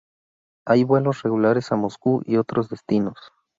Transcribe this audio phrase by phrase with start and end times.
[0.65, 3.19] Hay vuelos regulares a Moscú y otros destinos.